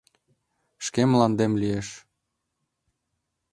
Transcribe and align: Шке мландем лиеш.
Шке 0.85 1.01
мландем 1.11 1.53
лиеш. 1.61 1.87